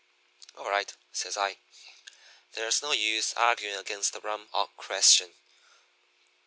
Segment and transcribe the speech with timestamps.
[0.57, 1.59] "'All right,' says I.
[2.53, 5.35] 'There's no use arguing against the rum question.